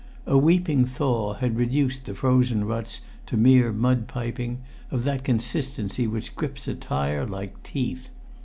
A 0.25 0.35
weeping 0.35 0.83
thaw 0.83 1.35
had 1.35 1.55
reduced 1.55 2.05
the 2.07 2.15
frozen 2.15 2.65
ruts 2.65 3.01
to 3.27 3.37
mere 3.37 3.71
mud 3.71 4.07
piping, 4.07 4.63
of 4.89 5.03
that 5.03 5.23
consistency 5.23 6.07
which 6.07 6.33
grips 6.35 6.67
a 6.67 6.73
tyre 6.73 7.23
like 7.23 7.61
teeth. 7.61 8.09